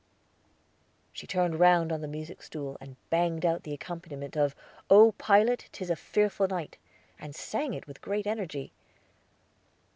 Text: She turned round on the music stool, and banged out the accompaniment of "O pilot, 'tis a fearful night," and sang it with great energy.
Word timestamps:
She 1.13 1.27
turned 1.27 1.59
round 1.59 1.91
on 1.91 2.01
the 2.01 2.07
music 2.07 2.41
stool, 2.41 2.75
and 2.81 2.95
banged 3.11 3.45
out 3.45 3.61
the 3.61 3.73
accompaniment 3.73 4.35
of 4.35 4.55
"O 4.89 5.11
pilot, 5.11 5.69
'tis 5.71 5.91
a 5.91 5.95
fearful 5.95 6.47
night," 6.47 6.79
and 7.19 7.35
sang 7.35 7.75
it 7.75 7.85
with 7.85 8.01
great 8.01 8.25
energy. 8.25 8.71